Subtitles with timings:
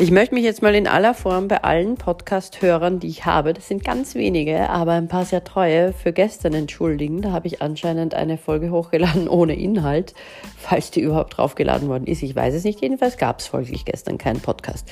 [0.00, 3.66] Ich möchte mich jetzt mal in aller Form bei allen Podcast-Hörern, die ich habe, das
[3.66, 7.20] sind ganz wenige, aber ein paar sehr treue, für gestern entschuldigen.
[7.20, 10.14] Da habe ich anscheinend eine Folge hochgeladen ohne Inhalt,
[10.56, 12.22] falls die überhaupt draufgeladen worden ist.
[12.22, 12.80] Ich weiß es nicht.
[12.80, 14.88] Jedenfalls gab es folglich gestern keinen Podcast.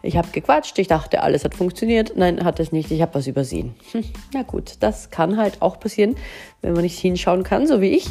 [0.00, 2.14] Ich habe gequatscht, ich dachte, alles hat funktioniert.
[2.16, 2.90] Nein, hat es nicht.
[2.90, 3.74] Ich habe was übersehen.
[3.92, 6.16] Hm, na gut, das kann halt auch passieren,
[6.62, 8.08] wenn man nicht hinschauen kann, so wie ich.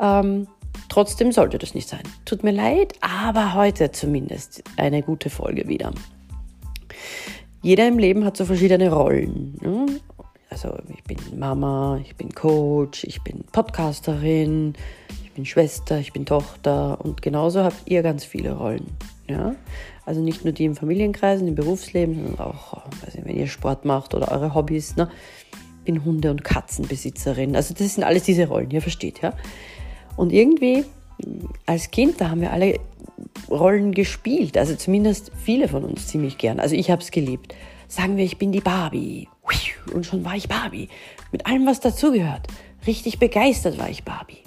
[0.00, 0.48] Ähm,
[0.88, 2.02] Trotzdem sollte das nicht sein.
[2.24, 5.92] Tut mir leid, aber heute zumindest eine gute Folge wieder.
[7.62, 9.58] Jeder im Leben hat so verschiedene Rollen.
[9.62, 9.86] Ne?
[10.50, 14.74] Also ich bin Mama, ich bin Coach, ich bin Podcasterin,
[15.24, 18.86] ich bin Schwester, ich bin Tochter und genauso habt ihr ganz viele Rollen.
[19.28, 19.56] Ja?
[20.06, 24.14] Also nicht nur die im Familienkreis, im Berufsleben, sondern auch, nicht, wenn ihr Sport macht
[24.14, 24.96] oder eure Hobbys.
[24.96, 25.10] Ne?
[25.50, 27.56] Ich bin Hunde- und Katzenbesitzerin.
[27.56, 29.32] Also das sind alles diese Rollen, ihr versteht, ja.
[30.16, 30.84] Und irgendwie
[31.66, 32.78] als Kind, da haben wir alle
[33.50, 34.56] Rollen gespielt.
[34.56, 36.60] Also zumindest viele von uns ziemlich gern.
[36.60, 37.54] Also ich habe es geliebt.
[37.88, 39.28] Sagen wir, ich bin die Barbie.
[39.92, 40.88] Und schon war ich Barbie.
[41.30, 42.48] Mit allem, was dazugehört.
[42.86, 44.42] Richtig begeistert war ich Barbie.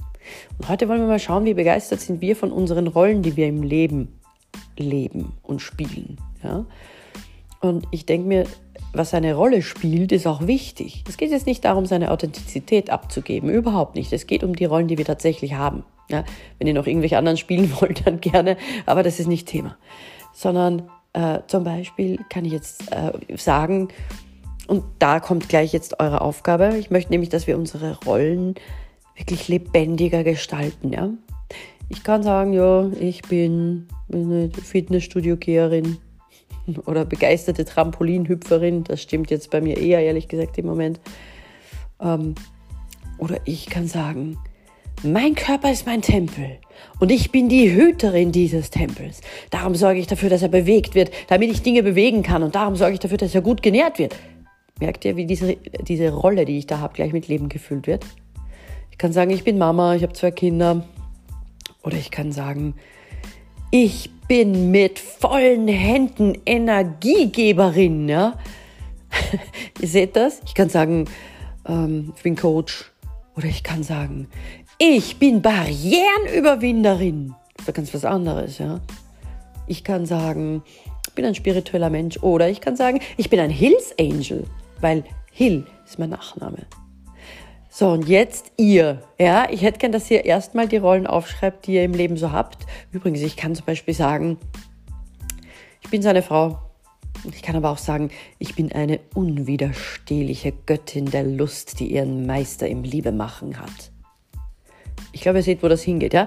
[0.57, 3.47] Und heute wollen wir mal schauen, wie begeistert sind wir von unseren Rollen, die wir
[3.47, 4.19] im Leben
[4.77, 6.17] leben und spielen.
[6.43, 6.65] Ja?
[7.61, 8.45] Und ich denke mir,
[8.93, 11.03] was eine Rolle spielt, ist auch wichtig.
[11.07, 14.11] Es geht jetzt nicht darum, seine Authentizität abzugeben, überhaupt nicht.
[14.13, 15.83] Es geht um die Rollen, die wir tatsächlich haben.
[16.09, 16.23] Ja,
[16.57, 19.77] wenn ihr noch irgendwelche anderen spielen wollt, dann gerne, aber das ist nicht Thema.
[20.33, 23.89] Sondern äh, zum Beispiel kann ich jetzt äh, sagen,
[24.67, 26.75] und da kommt gleich jetzt eure Aufgabe.
[26.77, 28.55] Ich möchte nämlich, dass wir unsere Rollen
[29.15, 30.91] wirklich lebendiger gestalten.
[30.91, 31.09] Ja?
[31.89, 35.97] Ich kann sagen, ja, ich bin eine Fitnessstudio-Geherin
[36.85, 38.83] oder begeisterte Trampolinhüpferin.
[38.83, 40.99] Das stimmt jetzt bei mir eher, ehrlich gesagt, im Moment.
[42.01, 42.35] Ähm,
[43.17, 44.37] oder ich kann sagen,
[45.03, 46.57] mein Körper ist mein Tempel
[46.99, 49.21] und ich bin die Hüterin dieses Tempels.
[49.51, 52.75] Darum sorge ich dafür, dass er bewegt wird, damit ich Dinge bewegen kann und darum
[52.75, 54.15] sorge ich dafür, dass er gut genährt wird.
[54.79, 58.05] Merkt ihr, wie diese, diese Rolle, die ich da habe, gleich mit Leben gefüllt wird?
[58.91, 60.87] Ich kann sagen, ich bin Mama, ich habe zwei Kinder.
[61.83, 62.75] Oder ich kann sagen,
[63.71, 68.07] ich bin mit vollen Händen Energiegeberin.
[68.09, 68.37] Ja?
[69.81, 70.41] Ihr seht das?
[70.45, 71.05] Ich kann sagen,
[71.67, 72.91] ähm, ich bin Coach.
[73.35, 74.27] Oder ich kann sagen,
[74.77, 77.35] ich bin Barrierenüberwinderin.
[77.55, 78.79] Das ist ganz was anderes, ja.
[79.67, 80.63] Ich kann sagen,
[81.07, 82.17] ich bin ein spiritueller Mensch.
[82.23, 84.45] Oder ich kann sagen, ich bin ein Hills Angel,
[84.81, 86.65] weil Hill ist mein Nachname.
[87.79, 89.03] So, und jetzt ihr.
[89.19, 92.31] Ja, ich hätte gern, dass ihr erstmal die Rollen aufschreibt, die ihr im Leben so
[92.31, 92.65] habt.
[92.91, 94.39] Übrigens, ich kann zum Beispiel sagen,
[95.83, 96.57] ich bin seine Frau.
[97.31, 102.67] Ich kann aber auch sagen, ich bin eine unwiderstehliche Göttin der Lust, die ihren Meister
[102.67, 103.91] im Liebemachen hat.
[105.11, 106.25] Ich glaube, ihr seht, wo das hingeht, ja?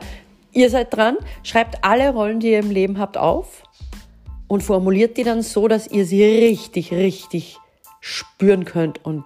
[0.52, 3.64] Ihr seid dran, schreibt alle Rollen, die ihr im Leben habt, auf
[4.46, 7.58] und formuliert die dann so, dass ihr sie richtig, richtig
[7.98, 9.24] spüren könnt und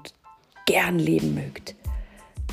[0.65, 1.75] gern leben mögt.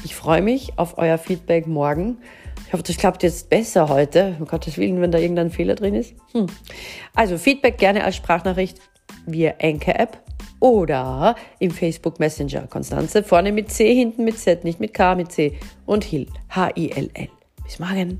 [0.04, 2.18] Ich freue mich auf euer Feedback morgen.
[2.66, 4.36] Ich hoffe, das klappt jetzt besser heute.
[4.40, 6.16] Um Gottes Willen, wenn da irgendein Fehler drin ist.
[6.32, 6.48] Hm.
[7.14, 8.80] Also Feedback gerne als Sprachnachricht
[9.26, 10.18] via Anchor-App
[10.60, 12.68] oder im Facebook Messenger.
[12.68, 15.58] Konstanze vorne mit C, hinten mit Z, nicht mit K, mit C.
[15.86, 17.30] Und Hill, H-I-L-L.
[17.64, 18.20] Bis morgen.